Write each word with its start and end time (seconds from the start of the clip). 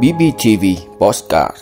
BBTV 0.00 0.64
Postcard 0.98 1.56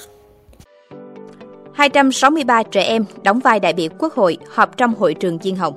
263 1.73 2.63
trẻ 2.63 2.83
em 2.83 3.05
đóng 3.23 3.41
vai 3.41 3.61
đại 3.61 3.73
biểu 3.73 3.89
Quốc 3.99 4.15
hội 4.15 4.38
họp 4.49 4.77
trong 4.77 4.95
hội 4.95 5.15
trường 5.15 5.39
Diên 5.43 5.57
Hồng. 5.57 5.75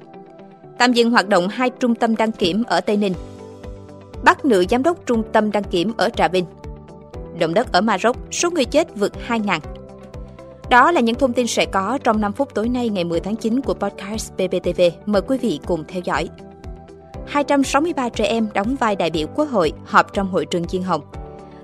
Tạm 0.79 0.93
dừng 0.93 1.11
hoạt 1.11 1.27
động 1.27 1.47
hai 1.47 1.69
trung 1.69 1.95
tâm 1.95 2.15
đăng 2.15 2.31
kiểm 2.31 2.63
ở 2.63 2.81
Tây 2.81 2.97
Ninh. 2.97 3.13
Bắt 4.23 4.45
nữ 4.45 4.65
giám 4.69 4.83
đốc 4.83 5.05
trung 5.05 5.23
tâm 5.31 5.51
đăng 5.51 5.63
kiểm 5.63 5.93
ở 5.97 6.09
Trà 6.09 6.27
Vinh. 6.27 6.45
Động 7.39 7.53
đất 7.53 7.71
ở 7.71 7.81
Maroc, 7.81 8.17
số 8.31 8.49
người 8.51 8.65
chết 8.65 8.95
vượt 8.95 9.13
2.000. 9.27 9.59
Đó 10.69 10.91
là 10.91 11.01
những 11.01 11.15
thông 11.15 11.33
tin 11.33 11.47
sẽ 11.47 11.65
có 11.65 11.99
trong 12.03 12.21
5 12.21 12.33
phút 12.33 12.53
tối 12.53 12.69
nay 12.69 12.89
ngày 12.89 13.03
10 13.03 13.19
tháng 13.19 13.35
9 13.35 13.61
của 13.61 13.73
podcast 13.73 14.33
BBTV. 14.33 14.81
Mời 15.05 15.21
quý 15.21 15.37
vị 15.37 15.59
cùng 15.65 15.83
theo 15.87 16.01
dõi. 16.05 16.29
263 17.27 18.09
trẻ 18.09 18.25
em 18.25 18.47
đóng 18.53 18.75
vai 18.79 18.95
đại 18.95 19.09
biểu 19.09 19.27
Quốc 19.35 19.45
hội 19.45 19.73
họp 19.85 20.13
trong 20.13 20.27
hội 20.27 20.45
trường 20.45 20.65
Chiên 20.65 20.81
Hồng. 20.81 21.01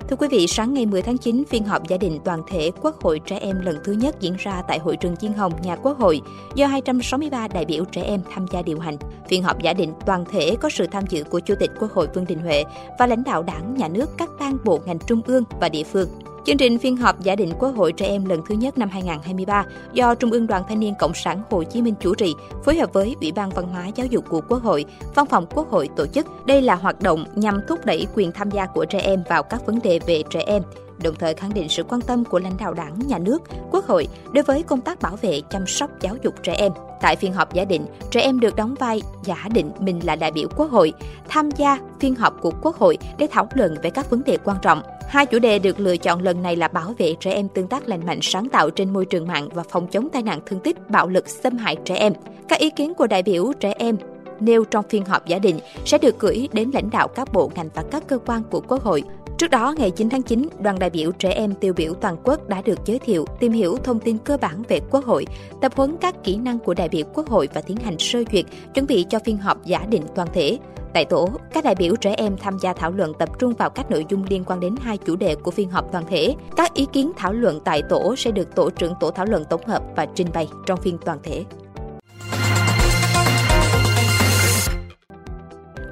Thưa 0.08 0.16
quý 0.16 0.28
vị, 0.30 0.46
sáng 0.46 0.74
ngày 0.74 0.86
10 0.86 1.02
tháng 1.02 1.18
9, 1.18 1.44
phiên 1.48 1.64
họp 1.64 1.88
gia 1.88 1.96
đình 1.96 2.18
toàn 2.24 2.42
thể 2.48 2.70
Quốc 2.82 3.02
hội 3.02 3.20
trẻ 3.26 3.38
em 3.38 3.60
lần 3.60 3.78
thứ 3.84 3.92
nhất 3.92 4.20
diễn 4.20 4.36
ra 4.38 4.62
tại 4.68 4.78
hội 4.78 4.96
trường 4.96 5.16
Chiên 5.16 5.32
Hồng, 5.32 5.52
nhà 5.62 5.76
Quốc 5.76 5.98
hội, 5.98 6.20
do 6.54 6.66
263 6.66 7.48
đại 7.48 7.64
biểu 7.64 7.84
trẻ 7.84 8.02
em 8.02 8.20
tham 8.34 8.46
gia 8.52 8.62
điều 8.62 8.78
hành. 8.78 8.96
Phiên 9.28 9.42
họp 9.42 9.62
gia 9.62 9.72
đình 9.72 9.92
toàn 10.06 10.24
thể 10.32 10.56
có 10.60 10.70
sự 10.70 10.86
tham 10.86 11.04
dự 11.08 11.24
của 11.24 11.40
Chủ 11.40 11.54
tịch 11.60 11.70
Quốc 11.80 11.92
hội 11.92 12.08
Vương 12.14 12.26
Đình 12.26 12.38
Huệ 12.38 12.64
và 12.98 13.06
lãnh 13.06 13.24
đạo 13.24 13.42
đảng, 13.42 13.74
nhà 13.74 13.88
nước, 13.88 14.10
các 14.18 14.30
ban 14.40 14.56
bộ 14.64 14.80
ngành 14.86 14.98
trung 14.98 15.22
ương 15.26 15.44
và 15.60 15.68
địa 15.68 15.84
phương. 15.84 16.08
Chương 16.44 16.56
trình 16.56 16.78
phiên 16.78 16.96
họp 16.96 17.20
giả 17.20 17.36
định 17.36 17.52
Quốc 17.58 17.76
hội 17.76 17.92
trẻ 17.92 18.06
em 18.06 18.24
lần 18.24 18.42
thứ 18.48 18.54
nhất 18.54 18.78
năm 18.78 18.88
2023 18.88 19.64
do 19.92 20.14
Trung 20.14 20.30
ương 20.30 20.46
Đoàn 20.46 20.62
Thanh 20.68 20.80
niên 20.80 20.94
Cộng 20.98 21.14
sản 21.14 21.42
Hồ 21.50 21.62
Chí 21.62 21.82
Minh 21.82 21.94
chủ 22.00 22.14
trì, 22.14 22.34
phối 22.64 22.76
hợp 22.76 22.92
với 22.92 23.16
Ủy 23.20 23.32
ban 23.32 23.50
Văn 23.50 23.66
hóa 23.66 23.86
Giáo 23.86 24.06
dục 24.06 24.24
của 24.28 24.40
Quốc 24.48 24.62
hội, 24.62 24.84
Văn 25.14 25.26
phòng 25.26 25.46
Quốc 25.54 25.70
hội 25.70 25.88
tổ 25.96 26.06
chức. 26.06 26.46
Đây 26.46 26.62
là 26.62 26.74
hoạt 26.74 27.00
động 27.00 27.24
nhằm 27.34 27.60
thúc 27.68 27.78
đẩy 27.84 28.06
quyền 28.14 28.32
tham 28.32 28.50
gia 28.50 28.66
của 28.66 28.84
trẻ 28.84 28.98
em 28.98 29.22
vào 29.28 29.42
các 29.42 29.66
vấn 29.66 29.78
đề 29.82 30.00
về 30.06 30.22
trẻ 30.30 30.42
em, 30.46 30.62
đồng 31.02 31.14
thời 31.14 31.34
khẳng 31.34 31.54
định 31.54 31.68
sự 31.68 31.82
quan 31.88 32.00
tâm 32.00 32.24
của 32.24 32.38
lãnh 32.38 32.56
đạo 32.58 32.74
đảng, 32.74 32.98
nhà 33.06 33.18
nước, 33.18 33.42
quốc 33.70 33.86
hội 33.86 34.08
đối 34.32 34.42
với 34.42 34.62
công 34.62 34.80
tác 34.80 35.00
bảo 35.00 35.16
vệ, 35.16 35.40
chăm 35.50 35.66
sóc, 35.66 35.90
giáo 36.00 36.16
dục 36.22 36.34
trẻ 36.42 36.54
em. 36.54 36.72
Tại 37.00 37.16
phiên 37.16 37.32
họp 37.32 37.54
giả 37.54 37.64
định, 37.64 37.86
trẻ 38.10 38.20
em 38.20 38.40
được 38.40 38.56
đóng 38.56 38.74
vai 38.74 39.02
giả 39.24 39.48
định 39.54 39.70
mình 39.78 40.00
là 40.04 40.16
đại 40.16 40.30
biểu 40.30 40.48
quốc 40.56 40.70
hội, 40.70 40.92
tham 41.28 41.50
gia 41.50 41.78
phiên 42.00 42.14
họp 42.14 42.40
của 42.40 42.52
quốc 42.62 42.76
hội 42.76 42.98
để 43.18 43.28
thảo 43.30 43.48
luận 43.54 43.74
về 43.82 43.90
các 43.90 44.10
vấn 44.10 44.22
đề 44.26 44.38
quan 44.44 44.56
trọng. 44.62 44.82
Hai 45.08 45.26
chủ 45.26 45.38
đề 45.38 45.58
được 45.58 45.80
lựa 45.80 45.96
chọn 45.96 46.22
lần 46.22 46.42
này 46.42 46.56
là 46.56 46.68
bảo 46.68 46.94
vệ 46.98 47.14
trẻ 47.20 47.32
em 47.32 47.48
tương 47.48 47.68
tác 47.68 47.88
lành 47.88 48.06
mạnh 48.06 48.18
sáng 48.22 48.48
tạo 48.48 48.70
trên 48.70 48.92
môi 48.92 49.04
trường 49.04 49.26
mạng 49.26 49.48
và 49.52 49.62
phòng 49.70 49.86
chống 49.86 50.08
tai 50.12 50.22
nạn 50.22 50.40
thương 50.46 50.60
tích, 50.60 50.90
bạo 50.90 51.08
lực, 51.08 51.28
xâm 51.28 51.56
hại 51.56 51.76
trẻ 51.84 51.94
em. 51.94 52.12
Các 52.48 52.58
ý 52.58 52.70
kiến 52.70 52.94
của 52.94 53.06
đại 53.06 53.22
biểu 53.22 53.52
trẻ 53.60 53.74
em 53.78 53.96
nêu 54.40 54.64
trong 54.64 54.84
phiên 54.88 55.04
họp 55.04 55.26
giả 55.26 55.38
định 55.38 55.58
sẽ 55.84 55.98
được 55.98 56.18
gửi 56.18 56.48
đến 56.52 56.70
lãnh 56.74 56.90
đạo 56.90 57.08
các 57.08 57.32
bộ 57.32 57.50
ngành 57.54 57.68
và 57.74 57.84
các 57.90 58.08
cơ 58.08 58.18
quan 58.26 58.42
của 58.50 58.60
Quốc 58.68 58.82
hội. 58.82 59.02
Trước 59.40 59.50
đó, 59.50 59.74
ngày 59.78 59.90
9 59.90 60.08
tháng 60.10 60.22
9, 60.22 60.48
đoàn 60.58 60.78
đại 60.78 60.90
biểu 60.90 61.12
trẻ 61.12 61.30
em 61.30 61.54
tiêu 61.54 61.72
biểu 61.72 61.94
toàn 61.94 62.16
quốc 62.24 62.48
đã 62.48 62.62
được 62.62 62.78
giới 62.84 62.98
thiệu, 62.98 63.24
tìm 63.38 63.52
hiểu 63.52 63.76
thông 63.84 64.00
tin 64.00 64.18
cơ 64.18 64.36
bản 64.36 64.62
về 64.68 64.80
Quốc 64.90 65.04
hội, 65.04 65.26
tập 65.60 65.72
huấn 65.76 65.96
các 66.00 66.14
kỹ 66.24 66.36
năng 66.36 66.58
của 66.58 66.74
đại 66.74 66.88
biểu 66.88 67.04
Quốc 67.14 67.28
hội 67.28 67.48
và 67.54 67.60
tiến 67.60 67.76
hành 67.76 67.98
sơ 67.98 68.22
duyệt, 68.32 68.44
chuẩn 68.74 68.86
bị 68.86 69.06
cho 69.10 69.18
phiên 69.18 69.36
họp 69.36 69.64
giả 69.64 69.86
định 69.88 70.02
toàn 70.14 70.28
thể. 70.32 70.58
Tại 70.94 71.04
tổ, 71.04 71.28
các 71.52 71.64
đại 71.64 71.74
biểu 71.74 71.96
trẻ 71.96 72.14
em 72.16 72.36
tham 72.36 72.58
gia 72.62 72.72
thảo 72.72 72.92
luận 72.92 73.12
tập 73.18 73.28
trung 73.38 73.52
vào 73.52 73.70
các 73.70 73.90
nội 73.90 74.06
dung 74.08 74.24
liên 74.28 74.44
quan 74.44 74.60
đến 74.60 74.74
hai 74.82 74.96
chủ 74.96 75.16
đề 75.16 75.34
của 75.34 75.50
phiên 75.50 75.70
họp 75.70 75.92
toàn 75.92 76.04
thể. 76.08 76.34
Các 76.56 76.74
ý 76.74 76.86
kiến 76.92 77.12
thảo 77.16 77.32
luận 77.32 77.60
tại 77.64 77.82
tổ 77.82 78.16
sẽ 78.16 78.30
được 78.30 78.54
tổ 78.54 78.70
trưởng 78.70 78.94
tổ 79.00 79.10
thảo 79.10 79.26
luận 79.26 79.44
tổng 79.50 79.66
hợp 79.66 79.82
và 79.96 80.06
trình 80.14 80.28
bày 80.34 80.48
trong 80.66 80.80
phiên 80.80 80.98
toàn 81.04 81.18
thể. 81.22 81.44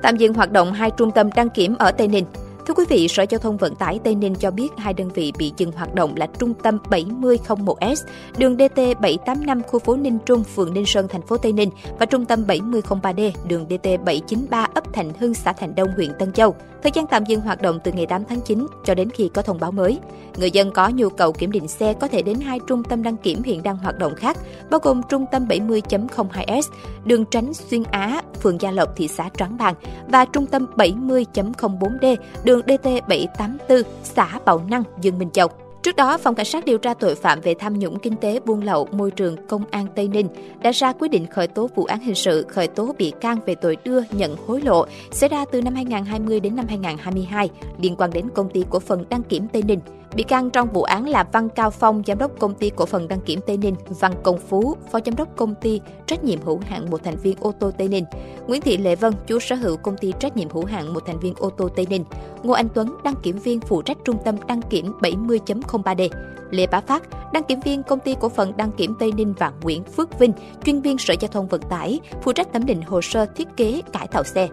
Tạm 0.03 0.17
dừng 0.17 0.35
hoạt 0.35 0.53
động 0.53 0.73
hai 0.73 0.91
trung 0.91 1.11
tâm 1.11 1.31
đăng 1.37 1.51
kiểm 1.51 1.77
ở 1.79 1.91
Tây 1.91 2.09
Ninh. 2.09 2.25
Thưa 2.69 2.75
quý 2.75 2.85
vị, 2.89 3.09
Sở 3.09 3.25
Giao 3.31 3.39
thông 3.39 3.57
Vận 3.57 3.75
tải 3.75 4.01
Tây 4.05 4.15
Ninh 4.15 4.35
cho 4.35 4.51
biết 4.51 4.69
hai 4.77 4.95
đơn 4.95 5.09
vị 5.09 5.33
bị 5.39 5.53
dừng 5.57 5.73
hoạt 5.73 5.95
động 5.95 6.17
là 6.17 6.27
Trung 6.39 6.55
tâm 6.55 6.79
7001S, 6.91 7.95
đường 8.39 8.57
DT 8.57 8.77
785 8.77 9.63
khu 9.63 9.79
phố 9.79 9.97
Ninh 9.97 10.19
Trung, 10.27 10.45
phường 10.45 10.75
Ninh 10.75 10.87
Sơn, 10.87 11.09
thành 11.09 11.23
phố 11.23 11.37
Tây 11.37 11.53
Ninh 11.53 11.71
và 11.99 12.07
Trung 12.07 12.25
tâm 12.25 12.45
7003D, 12.47 13.31
đường 13.49 13.67
DT 13.71 13.84
793 14.05 14.67
ấp 14.75 14.84
Thành 14.93 15.12
Hưng, 15.21 15.34
xã 15.34 15.53
Thành 15.53 15.75
Đông, 15.75 15.89
huyện 15.97 16.11
Tân 16.19 16.33
Châu. 16.33 16.55
Thời 16.83 16.93
gian 16.95 17.07
tạm 17.07 17.25
dừng 17.25 17.41
hoạt 17.41 17.62
động 17.62 17.78
từ 17.84 17.93
ngày 17.93 18.07
8 18.07 18.25
tháng 18.28 18.41
9 18.41 18.67
cho 18.84 18.95
đến 18.95 19.11
khi 19.11 19.31
có 19.34 19.43
thông 19.43 19.61
báo 19.61 19.73
mới. 19.73 19.99
Người 20.39 20.51
dân 20.51 20.71
có 20.71 20.89
nhu 20.89 21.09
cầu 21.09 21.33
kiểm 21.33 21.53
định 21.53 21.69
xe 21.69 21.95
có 21.95 22.09
thể 22.09 22.23
đến 22.23 22.41
hai 22.41 22.61
trung 22.67 22.84
tâm 22.84 23.03
đăng 23.03 23.17
kiểm 23.17 23.43
hiện 23.43 23.62
đang 23.62 23.77
hoạt 23.77 23.99
động 23.99 24.15
khác, 24.15 24.37
bao 24.71 24.81
gồm 24.83 25.03
Trung 25.09 25.25
tâm 25.33 25.47
70.02S, 25.49 26.62
đường 27.05 27.25
Tránh 27.25 27.55
Xuyên 27.55 27.83
Á, 27.83 28.23
phường 28.43 28.60
Gia 28.60 28.71
Lộc, 28.71 28.97
thị 28.97 29.09
xã 29.09 29.28
Trảng 29.37 29.59
Bàng 29.59 29.75
và 30.09 30.25
Trung 30.25 30.47
tâm 30.47 30.66
70.04D, 30.76 32.16
đường 32.44 32.60
DT 32.60 33.09
784, 33.09 33.82
xã 34.04 34.38
bảo 34.44 34.62
Năng, 34.69 34.82
Dương 35.00 35.19
Minh 35.19 35.31
Châu. 35.31 35.49
Trước 35.82 35.97
đó, 35.97 36.19
Phòng 36.19 36.34
Cảnh 36.34 36.47
sát 36.47 36.65
điều 36.65 36.78
tra 36.78 36.94
tội 36.94 37.15
phạm 37.15 37.41
về 37.41 37.54
tham 37.59 37.78
nhũng 37.78 37.98
kinh 37.98 38.16
tế 38.16 38.41
buôn 38.44 38.62
lậu 38.62 38.88
môi 38.93 39.10
trường 39.10 39.47
Công 39.47 39.65
an 39.71 39.87
Tây 39.94 40.09
Ninh 40.09 40.28
đã 40.62 40.71
ra 40.71 40.93
quyết 40.93 41.09
định 41.09 41.27
khởi 41.27 41.47
tố 41.47 41.71
vụ 41.75 41.84
án 41.84 42.00
hình 42.00 42.15
sự 42.15 42.47
khởi 42.48 42.66
tố 42.66 42.94
bị 42.98 43.12
can 43.21 43.38
về 43.47 43.54
tội 43.54 43.77
đưa 43.84 44.00
nhận 44.10 44.37
hối 44.47 44.60
lộ 44.60 44.87
xảy 45.10 45.28
ra 45.28 45.44
từ 45.44 45.62
năm 45.62 45.75
2020 45.75 46.41
đến 46.41 46.56
năm 46.56 46.66
2022 46.69 47.50
liên 47.78 47.97
quan 47.97 48.10
đến 48.12 48.28
công 48.34 48.50
ty 48.50 48.65
cổ 48.71 48.78
phần 48.78 49.04
đăng 49.09 49.22
kiểm 49.22 49.48
Tây 49.48 49.62
Ninh. 49.62 49.81
Bị 50.15 50.23
can 50.23 50.51
trong 50.51 50.69
vụ 50.73 50.83
án 50.83 51.09
là 51.09 51.25
Văn 51.33 51.49
Cao 51.49 51.71
Phong, 51.71 52.03
giám 52.07 52.19
đốc 52.19 52.39
công 52.39 52.55
ty 52.55 52.71
cổ 52.77 52.87
phần 52.87 53.09
đăng 53.09 53.21
kiểm 53.21 53.41
Tây 53.47 53.57
Ninh, 53.57 53.75
Văn 53.89 54.13
Công 54.23 54.39
Phú, 54.39 54.77
phó 54.93 54.99
giám 55.07 55.17
đốc 55.17 55.37
công 55.37 55.55
ty 55.55 55.81
trách 56.07 56.25
nhiệm 56.25 56.41
hữu 56.43 56.61
hạn 56.67 56.91
một 56.91 57.05
thành 57.05 57.17
viên 57.17 57.37
ô 57.41 57.53
tô 57.61 57.71
Tây 57.79 57.89
Ninh, 57.89 58.05
Nguyễn 58.47 58.61
Thị 58.61 58.77
Lệ 58.77 58.97
Vân, 58.97 59.13
chủ 59.27 59.39
sở 59.39 59.57
hữu 59.57 59.77
công 59.77 59.97
ty 59.97 60.13
trách 60.21 60.37
nhiệm 60.37 60.49
hữu 60.49 60.65
hạn 60.65 60.95
một 60.95 61.03
thành 61.07 61.21
viên 61.21 61.35
ô 61.35 61.51
tô 61.51 61.69
Tây 61.77 61.87
Ninh, 61.91 62.05
Ngô 62.43 62.53
Anh 62.53 62.69
Tuấn, 62.75 62.97
đăng 63.05 63.15
kiểm 63.23 63.39
viên 63.39 63.61
phụ 63.61 63.83
trách 63.83 63.99
trung 64.05 64.17
tâm 64.25 64.37
đăng 64.47 64.63
kiểm 64.63 64.93
70.03D, 65.01 66.09
Lê 66.51 66.67
Bá 66.67 66.81
Phát, 66.81 67.03
đăng 67.33 67.43
kiểm 67.43 67.61
viên 67.61 67.83
công 67.83 68.01
ty 68.01 68.17
cổ 68.21 68.29
phần 68.29 68.57
đăng 68.57 68.73
kiểm 68.73 68.95
Tây 68.99 69.13
Ninh 69.13 69.35
và 69.39 69.53
Nguyễn 69.63 69.85
Phước 69.85 70.19
Vinh, 70.19 70.33
chuyên 70.65 70.81
viên 70.81 70.99
Sở 70.99 71.15
Giao 71.21 71.29
thông 71.33 71.49
Vận 71.49 71.61
tải, 71.63 72.01
phụ 72.23 72.33
trách 72.33 72.53
thẩm 72.53 72.67
định 72.67 72.83
hồ 72.83 73.01
sơ 73.03 73.27
thiết 73.27 73.49
kế 73.57 73.83
cải 73.93 74.07
tạo 74.09 74.25
xe. 74.25 74.49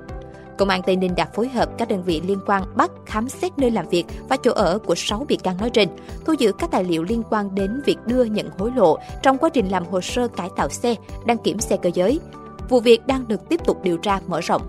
Công 0.57 0.69
an 0.69 0.81
Tây 0.85 0.95
Ninh 0.95 1.15
đã 1.15 1.25
phối 1.25 1.47
hợp 1.47 1.69
các 1.77 1.87
đơn 1.87 2.03
vị 2.03 2.21
liên 2.27 2.39
quan 2.45 2.63
bắt 2.75 2.91
khám 3.05 3.29
xét 3.29 3.57
nơi 3.57 3.71
làm 3.71 3.89
việc 3.89 4.05
và 4.29 4.37
chỗ 4.37 4.51
ở 4.51 4.79
của 4.79 4.95
6 4.95 5.25
bị 5.27 5.35
can 5.35 5.57
nói 5.57 5.69
trên, 5.69 5.89
thu 6.25 6.33
giữ 6.39 6.51
các 6.51 6.71
tài 6.71 6.83
liệu 6.83 7.03
liên 7.03 7.23
quan 7.29 7.55
đến 7.55 7.81
việc 7.85 7.97
đưa 8.05 8.23
nhận 8.23 8.49
hối 8.57 8.71
lộ 8.75 8.97
trong 9.23 9.37
quá 9.37 9.49
trình 9.49 9.67
làm 9.67 9.85
hồ 9.85 10.01
sơ 10.01 10.27
cải 10.27 10.49
tạo 10.55 10.69
xe, 10.69 10.95
đăng 11.25 11.37
kiểm 11.37 11.59
xe 11.59 11.77
cơ 11.77 11.89
giới. 11.93 12.19
Vụ 12.69 12.79
việc 12.79 13.07
đang 13.07 13.27
được 13.27 13.49
tiếp 13.49 13.59
tục 13.65 13.83
điều 13.83 13.97
tra 13.97 14.19
mở 14.27 14.41
rộng. 14.41 14.61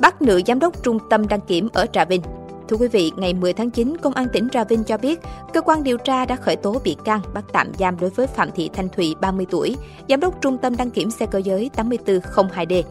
Bắt 0.00 0.22
nữ 0.22 0.40
giám 0.46 0.58
đốc 0.58 0.82
trung 0.82 0.98
tâm 1.10 1.28
đăng 1.28 1.40
kiểm 1.40 1.68
ở 1.72 1.86
Trà 1.92 2.04
Vinh 2.04 2.22
Thưa 2.70 2.76
quý 2.76 2.88
vị, 2.88 3.12
ngày 3.16 3.34
10 3.34 3.52
tháng 3.52 3.70
9, 3.70 3.96
Công 3.96 4.12
an 4.12 4.26
tỉnh 4.32 4.48
Trà 4.48 4.64
Vinh 4.64 4.84
cho 4.84 4.98
biết, 4.98 5.20
cơ 5.52 5.60
quan 5.60 5.82
điều 5.82 5.96
tra 5.96 6.24
đã 6.24 6.36
khởi 6.36 6.56
tố 6.56 6.76
bị 6.84 6.96
can, 7.04 7.20
bắt 7.34 7.44
tạm 7.52 7.72
giam 7.78 8.00
đối 8.00 8.10
với 8.10 8.26
Phạm 8.26 8.50
Thị 8.50 8.70
Thanh 8.72 8.88
thủy 8.88 9.14
30 9.20 9.46
tuổi, 9.50 9.76
giám 10.08 10.20
đốc 10.20 10.42
trung 10.42 10.58
tâm 10.58 10.76
đăng 10.76 10.90
kiểm 10.90 11.10
xe 11.10 11.26
cơ 11.26 11.38
giới 11.38 11.70
8402D, 11.76 12.82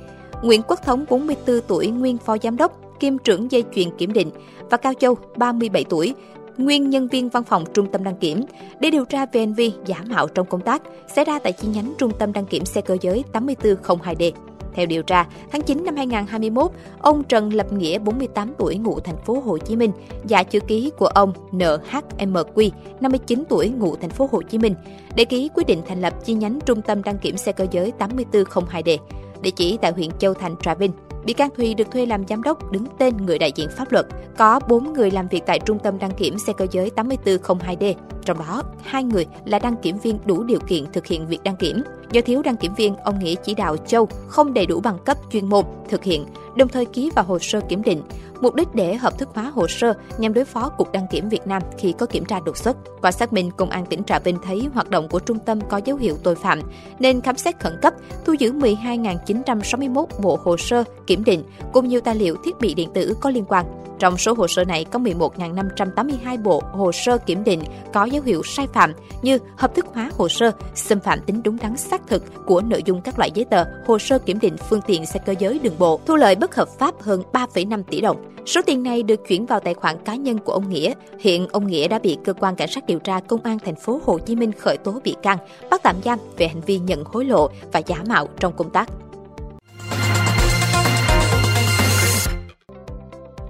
Nguyễn 0.43 0.61
Quốc 0.67 0.79
Thống, 0.83 1.05
44 1.09 1.59
tuổi, 1.67 1.87
nguyên 1.87 2.17
phó 2.17 2.37
giám 2.43 2.57
đốc, 2.57 2.99
kiêm 2.99 3.17
trưởng 3.17 3.51
dây 3.51 3.63
chuyền 3.75 3.97
kiểm 3.97 4.13
định, 4.13 4.31
và 4.69 4.77
Cao 4.77 4.93
Châu, 4.99 5.17
37 5.35 5.83
tuổi, 5.89 6.13
nguyên 6.57 6.89
nhân 6.89 7.07
viên 7.07 7.29
văn 7.29 7.43
phòng 7.43 7.63
trung 7.73 7.91
tâm 7.91 8.03
đăng 8.03 8.17
kiểm 8.17 8.41
để 8.79 8.91
điều 8.91 9.05
tra 9.05 9.25
về 9.25 9.39
hành 9.39 9.53
vi 9.53 9.73
giả 9.85 9.97
mạo 10.07 10.27
trong 10.27 10.47
công 10.47 10.61
tác 10.61 10.81
xảy 11.15 11.25
ra 11.25 11.39
tại 11.39 11.53
chi 11.53 11.67
nhánh 11.67 11.93
trung 11.97 12.11
tâm 12.19 12.33
đăng 12.33 12.45
kiểm 12.45 12.65
xe 12.65 12.81
cơ 12.81 12.97
giới 13.01 13.23
8402D. 13.33 14.31
Theo 14.79 14.85
điều 14.85 15.03
tra, 15.03 15.25
tháng 15.51 15.61
9 15.61 15.83
năm 15.85 15.95
2021, 15.95 16.71
ông 16.99 17.23
Trần 17.23 17.53
Lập 17.53 17.73
Nghĩa, 17.73 17.99
48 17.99 18.53
tuổi, 18.57 18.75
ngụ 18.75 18.99
thành 18.99 19.17
phố 19.25 19.39
Hồ 19.39 19.57
Chí 19.57 19.75
Minh, 19.75 19.91
giả 20.25 20.43
chữ 20.43 20.59
ký 20.59 20.91
của 20.97 21.05
ông 21.05 21.33
NHMQ, 21.51 22.69
59 22.99 23.43
tuổi, 23.49 23.69
ngụ 23.69 23.95
thành 23.95 24.09
phố 24.09 24.29
Hồ 24.31 24.41
Chí 24.41 24.57
Minh, 24.57 24.75
để 25.15 25.25
ký 25.25 25.49
quyết 25.55 25.67
định 25.67 25.81
thành 25.87 26.01
lập 26.01 26.13
chi 26.25 26.33
nhánh 26.33 26.59
trung 26.65 26.81
tâm 26.81 27.03
đăng 27.03 27.17
kiểm 27.17 27.37
xe 27.37 27.51
cơ 27.51 27.67
giới 27.71 27.93
8402D, 27.99 28.97
địa 29.41 29.51
chỉ 29.51 29.77
tại 29.81 29.91
huyện 29.91 30.09
Châu 30.19 30.33
Thành, 30.33 30.55
Trà 30.61 30.75
Vinh. 30.75 30.91
Bị 31.25 31.33
can 31.33 31.49
Thùy 31.57 31.73
được 31.73 31.91
thuê 31.91 32.05
làm 32.05 32.27
giám 32.27 32.43
đốc 32.43 32.71
đứng 32.71 32.85
tên 32.97 33.17
người 33.17 33.39
đại 33.39 33.51
diện 33.55 33.69
pháp 33.77 33.91
luật. 33.91 34.05
Có 34.37 34.59
4 34.67 34.93
người 34.93 35.11
làm 35.11 35.27
việc 35.27 35.43
tại 35.45 35.59
trung 35.59 35.79
tâm 35.79 35.99
đăng 35.99 36.11
kiểm 36.11 36.39
xe 36.39 36.53
cơ 36.53 36.67
giới 36.71 36.91
8402D, 36.95 37.93
trong 38.25 38.39
đó 38.39 38.63
hai 38.83 39.03
người 39.03 39.25
là 39.45 39.59
đăng 39.59 39.75
kiểm 39.75 39.97
viên 39.97 40.19
đủ 40.25 40.43
điều 40.43 40.59
kiện 40.59 40.85
thực 40.93 41.05
hiện 41.05 41.27
việc 41.27 41.43
đăng 41.43 41.55
kiểm. 41.55 41.83
Do 42.11 42.21
thiếu 42.25 42.41
đăng 42.41 42.57
kiểm 42.57 42.73
viên, 42.75 42.95
ông 42.95 43.19
Nghĩa 43.19 43.35
chỉ 43.35 43.53
đạo 43.53 43.77
Châu 43.77 44.07
không 44.27 44.53
đầy 44.53 44.65
đủ 44.65 44.79
bằng 44.79 44.97
cấp 45.05 45.17
chuyên 45.31 45.45
môn 45.45 45.65
thực 45.89 46.03
hiện, 46.03 46.25
đồng 46.59 46.69
thời 46.69 46.85
ký 46.85 47.11
vào 47.15 47.25
hồ 47.25 47.39
sơ 47.39 47.61
kiểm 47.61 47.83
định, 47.83 48.01
mục 48.41 48.55
đích 48.55 48.67
để 48.73 48.95
hợp 48.95 49.17
thức 49.17 49.29
hóa 49.33 49.43
hồ 49.43 49.67
sơ 49.67 49.93
nhằm 50.17 50.33
đối 50.33 50.45
phó 50.45 50.69
Cục 50.69 50.91
Đăng 50.91 51.07
kiểm 51.11 51.29
Việt 51.29 51.47
Nam 51.47 51.61
khi 51.77 51.93
có 51.97 52.05
kiểm 52.05 52.25
tra 52.25 52.39
đột 52.45 52.57
xuất. 52.57 52.77
Qua 53.01 53.11
xác 53.11 53.33
minh, 53.33 53.51
Công 53.57 53.69
an 53.69 53.85
tỉnh 53.85 54.03
Trà 54.03 54.19
Vinh 54.19 54.37
thấy 54.43 54.69
hoạt 54.73 54.89
động 54.89 55.07
của 55.09 55.19
trung 55.19 55.39
tâm 55.39 55.59
có 55.69 55.81
dấu 55.85 55.97
hiệu 55.97 56.17
tội 56.23 56.35
phạm, 56.35 56.59
nên 56.99 57.21
khám 57.21 57.37
xét 57.37 57.59
khẩn 57.59 57.73
cấp, 57.81 57.93
thu 58.25 58.33
giữ 58.33 58.53
12.961 58.53 60.05
bộ 60.21 60.39
hồ 60.43 60.57
sơ 60.57 60.83
kiểm 61.07 61.23
định 61.23 61.43
cùng 61.73 61.87
nhiều 61.87 62.01
tài 62.01 62.15
liệu 62.15 62.35
thiết 62.45 62.59
bị 62.59 62.73
điện 62.73 62.89
tử 62.93 63.13
có 63.21 63.29
liên 63.29 63.45
quan. 63.47 63.65
Trong 63.99 64.17
số 64.17 64.33
hồ 64.33 64.47
sơ 64.47 64.65
này 64.65 64.85
có 64.85 64.99
11.582 64.99 66.43
bộ 66.43 66.63
hồ 66.71 66.91
sơ 66.91 67.17
kiểm 67.17 67.43
định 67.43 67.61
có 67.93 68.05
dấu 68.05 68.23
hiệu 68.23 68.43
sai 68.43 68.67
phạm 68.73 68.93
như 69.21 69.37
hợp 69.57 69.75
thức 69.75 69.85
hóa 69.93 70.11
hồ 70.17 70.29
sơ, 70.29 70.51
xâm 70.75 70.99
phạm 70.99 71.19
tính 71.21 71.43
đúng 71.43 71.57
đắn 71.61 71.77
xác 71.77 72.01
thực 72.07 72.23
của 72.45 72.61
nội 72.61 72.83
dung 72.85 73.01
các 73.01 73.19
loại 73.19 73.31
giấy 73.33 73.45
tờ, 73.45 73.63
hồ 73.85 73.99
sơ 73.99 74.19
kiểm 74.19 74.39
định 74.39 74.57
phương 74.69 74.81
tiện 74.87 75.05
xe 75.05 75.19
cơ 75.25 75.33
giới 75.39 75.59
đường 75.59 75.79
bộ, 75.79 75.99
thu 76.05 76.15
lợi 76.15 76.35
bất 76.35 76.48
bất 76.49 76.55
hợp 76.55 76.69
pháp 76.79 77.01
hơn 77.01 77.23
3,5 77.33 77.83
tỷ 77.83 78.01
đồng. 78.01 78.17
Số 78.45 78.61
tiền 78.65 78.83
này 78.83 79.03
được 79.03 79.19
chuyển 79.27 79.45
vào 79.45 79.59
tài 79.59 79.73
khoản 79.73 79.95
cá 80.05 80.15
nhân 80.15 80.37
của 80.37 80.53
ông 80.53 80.69
Nghĩa. 80.69 80.93
Hiện 81.19 81.47
ông 81.47 81.67
Nghĩa 81.67 81.87
đã 81.87 81.99
bị 81.99 82.17
cơ 82.23 82.33
quan 82.33 82.55
cảnh 82.55 82.69
sát 82.69 82.85
điều 82.85 82.99
tra 82.99 83.19
công 83.19 83.43
an 83.43 83.59
thành 83.65 83.75
phố 83.75 84.01
Hồ 84.05 84.19
Chí 84.19 84.35
Minh 84.35 84.51
khởi 84.51 84.77
tố 84.77 84.99
bị 85.03 85.15
can, 85.23 85.37
bắt 85.71 85.81
tạm 85.83 85.95
giam 86.03 86.19
về 86.37 86.47
hành 86.47 86.61
vi 86.61 86.79
nhận 86.79 87.03
hối 87.05 87.25
lộ 87.25 87.49
và 87.71 87.81
giả 87.85 87.95
mạo 88.07 88.27
trong 88.39 88.53
công 88.53 88.69
tác. 88.69 88.89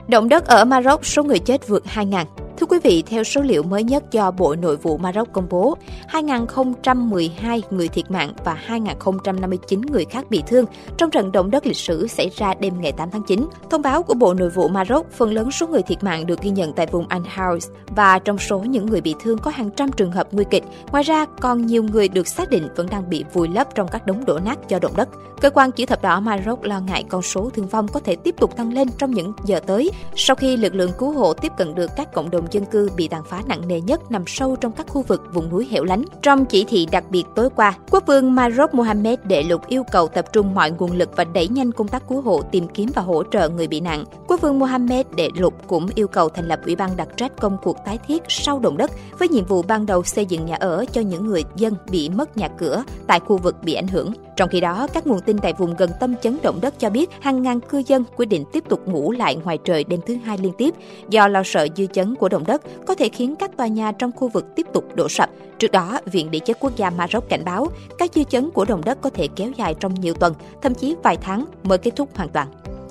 Động 0.07 0.29
đất 0.29 0.47
ở 0.47 0.65
Maroc, 0.65 1.05
số 1.05 1.23
người 1.23 1.39
chết 1.39 1.67
vượt 1.67 1.83
2.000. 1.95 2.25
Thưa 2.69 2.75
quý 2.75 2.89
vị, 2.89 3.03
theo 3.07 3.23
số 3.23 3.41
liệu 3.41 3.63
mới 3.63 3.83
nhất 3.83 4.03
do 4.11 4.31
Bộ 4.31 4.55
Nội 4.55 4.77
vụ 4.77 4.97
Maroc 4.97 5.33
công 5.33 5.47
bố, 5.49 5.77
2.012 6.11 7.61
người 7.69 7.87
thiệt 7.87 8.11
mạng 8.11 8.33
và 8.45 8.57
2.059 8.67 9.81
người 9.91 10.05
khác 10.05 10.25
bị 10.29 10.43
thương 10.47 10.65
trong 10.97 11.11
trận 11.11 11.31
động 11.31 11.51
đất 11.51 11.65
lịch 11.65 11.77
sử 11.77 12.07
xảy 12.07 12.29
ra 12.35 12.53
đêm 12.59 12.81
ngày 12.81 12.91
8 12.91 13.11
tháng 13.11 13.23
9. 13.23 13.47
Thông 13.69 13.81
báo 13.81 14.03
của 14.03 14.13
Bộ 14.13 14.33
Nội 14.33 14.49
vụ 14.49 14.67
Maroc, 14.67 15.11
phần 15.11 15.33
lớn 15.33 15.51
số 15.51 15.67
người 15.67 15.81
thiệt 15.81 16.03
mạng 16.03 16.25
được 16.25 16.41
ghi 16.41 16.49
nhận 16.49 16.73
tại 16.73 16.87
vùng 16.91 17.07
Al 17.07 17.21
House 17.21 17.69
và 17.87 18.19
trong 18.19 18.37
số 18.37 18.59
những 18.59 18.85
người 18.85 19.01
bị 19.01 19.15
thương 19.23 19.37
có 19.37 19.51
hàng 19.51 19.69
trăm 19.71 19.91
trường 19.91 20.11
hợp 20.11 20.27
nguy 20.31 20.45
kịch. 20.49 20.63
Ngoài 20.91 21.03
ra, 21.03 21.25
còn 21.41 21.65
nhiều 21.65 21.83
người 21.83 22.07
được 22.07 22.27
xác 22.27 22.49
định 22.49 22.67
vẫn 22.75 22.87
đang 22.91 23.09
bị 23.09 23.23
vùi 23.33 23.47
lấp 23.47 23.75
trong 23.75 23.87
các 23.87 24.05
đống 24.05 24.25
đổ 24.25 24.39
nát 24.45 24.69
do 24.69 24.79
động 24.79 24.93
đất. 24.95 25.09
Cơ 25.41 25.49
quan 25.49 25.71
chữ 25.71 25.85
thập 25.85 26.01
đỏ 26.01 26.19
Maroc 26.19 26.63
lo 26.63 26.79
ngại 26.79 27.03
con 27.09 27.21
số 27.21 27.49
thương 27.53 27.67
vong 27.67 27.87
có 27.87 27.99
thể 27.99 28.15
tiếp 28.15 28.35
tục 28.37 28.57
tăng 28.57 28.73
lên 28.73 28.87
trong 28.97 29.11
những 29.11 29.33
giờ 29.45 29.59
tới 29.59 29.91
sau 30.15 30.35
khi 30.35 30.57
lực 30.57 30.75
lượng 30.75 30.91
cứu 30.97 31.11
hộ 31.11 31.33
tiếp 31.33 31.51
cận 31.57 31.75
được 31.75 31.91
các 31.95 32.13
cộng 32.13 32.29
đồng 32.29 32.47
dân 32.51 32.58
cư 32.65 32.89
bị 32.95 33.07
tàn 33.07 33.23
phá 33.29 33.41
nặng 33.47 33.67
nề 33.67 33.81
nhất 33.81 34.11
nằm 34.11 34.23
sâu 34.27 34.55
trong 34.55 34.71
các 34.71 34.87
khu 34.89 35.01
vực 35.01 35.21
vùng 35.33 35.49
núi 35.49 35.67
hẻo 35.71 35.83
lánh. 35.83 36.03
Trong 36.21 36.45
chỉ 36.45 36.65
thị 36.67 36.87
đặc 36.91 37.03
biệt 37.09 37.23
tối 37.35 37.49
qua, 37.55 37.77
quốc 37.91 38.03
vương 38.07 38.35
Maroc 38.35 38.73
Mohammed 38.73 39.19
đệ 39.23 39.43
lục 39.43 39.67
yêu 39.67 39.83
cầu 39.91 40.07
tập 40.07 40.25
trung 40.33 40.55
mọi 40.55 40.71
nguồn 40.71 40.91
lực 40.91 41.09
và 41.15 41.23
đẩy 41.23 41.47
nhanh 41.47 41.71
công 41.71 41.87
tác 41.87 42.07
cứu 42.09 42.21
hộ, 42.21 42.41
tìm 42.41 42.67
kiếm 42.67 42.89
và 42.95 43.01
hỗ 43.01 43.23
trợ 43.23 43.49
người 43.49 43.67
bị 43.67 43.79
nạn. 43.79 44.03
Quốc 44.27 44.41
vương 44.41 44.59
Mohammed 44.59 45.05
đệ 45.15 45.29
lục 45.35 45.53
cũng 45.67 45.87
yêu 45.95 46.07
cầu 46.07 46.29
thành 46.29 46.47
lập 46.47 46.59
ủy 46.65 46.75
ban 46.75 46.97
đặc 46.97 47.07
trách 47.17 47.31
công 47.41 47.57
cuộc 47.63 47.77
tái 47.85 47.97
thiết 48.07 48.23
sau 48.27 48.59
động 48.59 48.77
đất 48.77 48.91
với 49.19 49.27
nhiệm 49.27 49.45
vụ 49.45 49.61
ban 49.61 49.85
đầu 49.85 50.03
xây 50.03 50.25
dựng 50.25 50.45
nhà 50.45 50.55
ở 50.55 50.85
cho 50.91 51.01
những 51.01 51.25
người 51.25 51.43
dân 51.55 51.73
bị 51.91 52.09
mất 52.09 52.37
nhà 52.37 52.47
cửa 52.47 52.83
tại 53.07 53.19
khu 53.19 53.37
vực 53.37 53.55
bị 53.63 53.73
ảnh 53.73 53.87
hưởng. 53.87 54.13
Trong 54.39 54.49
khi 54.49 54.59
đó, 54.59 54.87
các 54.93 55.07
nguồn 55.07 55.21
tin 55.21 55.37
tại 55.37 55.53
vùng 55.57 55.75
gần 55.75 55.89
tâm 55.99 56.15
chấn 56.21 56.37
động 56.43 56.59
đất 56.61 56.79
cho 56.79 56.89
biết 56.89 57.09
hàng 57.21 57.41
ngàn 57.41 57.59
cư 57.59 57.83
dân 57.87 58.03
quyết 58.15 58.25
định 58.25 58.45
tiếp 58.51 58.63
tục 58.69 58.87
ngủ 58.87 59.11
lại 59.11 59.35
ngoài 59.35 59.57
trời 59.63 59.83
đêm 59.83 59.99
thứ 60.05 60.15
hai 60.15 60.37
liên 60.37 60.53
tiếp 60.57 60.73
do 61.09 61.27
lo 61.27 61.41
sợ 61.45 61.67
dư 61.75 61.85
chấn 61.85 62.15
của 62.15 62.29
động 62.29 62.43
đất 62.47 62.61
có 62.87 62.95
thể 62.95 63.09
khiến 63.09 63.35
các 63.35 63.57
tòa 63.57 63.67
nhà 63.67 63.91
trong 63.91 64.11
khu 64.11 64.27
vực 64.27 64.45
tiếp 64.55 64.65
tục 64.73 64.95
đổ 64.95 65.09
sập. 65.09 65.29
Trước 65.59 65.71
đó, 65.71 65.99
Viện 66.05 66.31
Địa 66.31 66.39
chất 66.39 66.57
Quốc 66.59 66.75
gia 66.75 66.89
Maroc 66.89 67.29
cảnh 67.29 67.45
báo 67.45 67.67
các 67.97 68.13
dư 68.13 68.23
chấn 68.23 68.51
của 68.51 68.65
động 68.65 68.81
đất 68.85 69.01
có 69.01 69.09
thể 69.09 69.27
kéo 69.35 69.51
dài 69.57 69.75
trong 69.79 69.93
nhiều 69.93 70.13
tuần, 70.13 70.33
thậm 70.61 70.75
chí 70.75 70.95
vài 71.03 71.17
tháng 71.21 71.45
mới 71.63 71.77
kết 71.77 71.91
thúc 71.95 72.09
hoàn 72.15 72.29
toàn 72.29 72.47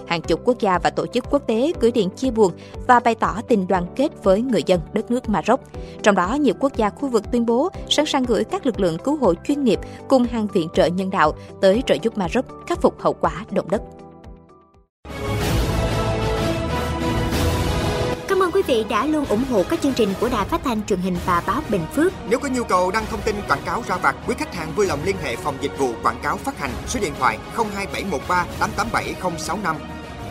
hàng 0.08 0.22
chục 0.22 0.40
quốc 0.44 0.58
gia 0.58 0.78
và 0.78 0.90
tổ 0.90 1.06
chức 1.06 1.24
quốc 1.30 1.42
tế 1.46 1.72
gửi 1.80 1.92
điện 1.92 2.10
chia 2.10 2.30
buồn 2.30 2.52
và 2.86 3.00
bày 3.00 3.14
tỏ 3.14 3.36
tình 3.48 3.66
đoàn 3.66 3.86
kết 3.96 4.08
với 4.24 4.42
người 4.42 4.62
dân 4.66 4.80
đất 4.92 5.10
nước 5.10 5.28
Maroc. 5.28 5.60
Trong 6.02 6.14
đó, 6.14 6.34
nhiều 6.34 6.54
quốc 6.60 6.76
gia 6.76 6.90
khu 6.90 7.08
vực 7.08 7.24
tuyên 7.32 7.46
bố 7.46 7.68
sẵn 7.88 8.06
sàng 8.06 8.22
gửi 8.22 8.44
các 8.44 8.66
lực 8.66 8.80
lượng 8.80 8.98
cứu 8.98 9.16
hộ 9.16 9.34
chuyên 9.34 9.64
nghiệp 9.64 9.80
cùng 10.08 10.24
hàng 10.24 10.46
viện 10.46 10.68
trợ 10.74 10.86
nhân 10.86 11.10
đạo 11.10 11.32
tới 11.60 11.82
trợ 11.86 11.96
giúp 12.02 12.18
Maroc 12.18 12.44
khắc 12.66 12.82
phục 12.82 13.00
hậu 13.00 13.12
quả 13.12 13.44
động 13.50 13.70
đất. 13.70 13.82
Cảm 18.28 18.42
ơn 18.42 18.50
quý 18.50 18.62
vị 18.66 18.84
đã 18.90 19.06
luôn 19.06 19.24
ủng 19.24 19.44
hộ 19.50 19.62
các 19.70 19.80
chương 19.80 19.92
trình 19.92 20.08
của 20.20 20.28
Đài 20.28 20.44
Phát 20.44 20.60
thanh 20.64 20.86
truyền 20.86 20.98
hình 20.98 21.16
và 21.26 21.42
báo 21.46 21.62
Bình 21.68 21.86
Phước. 21.94 22.12
Nếu 22.28 22.38
có 22.38 22.48
nhu 22.48 22.64
cầu 22.64 22.90
đăng 22.90 23.04
thông 23.10 23.20
tin 23.20 23.36
quảng 23.48 23.62
cáo 23.64 23.82
ra 23.88 23.96
vặt, 23.96 24.16
quý 24.26 24.34
khách 24.38 24.54
hàng 24.54 24.72
vui 24.76 24.86
lòng 24.86 24.98
liên 25.04 25.16
hệ 25.22 25.36
phòng 25.36 25.54
dịch 25.60 25.78
vụ 25.78 25.90
quảng 26.02 26.18
cáo 26.22 26.36
phát 26.36 26.58
hành 26.58 26.70
số 26.86 27.00
điện 27.00 27.12
thoại 27.18 27.38
02713 27.56 28.46
887065. 28.60 29.76